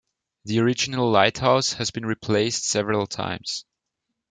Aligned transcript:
The 0.45 0.57
original 0.61 1.11
lighthouse 1.11 1.73
has 1.73 1.91
been 1.91 2.07
replaced 2.07 2.65
several 2.65 3.05
times. 3.05 3.65